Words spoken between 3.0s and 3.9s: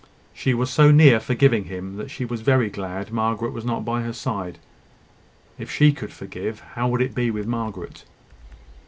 Margaret was not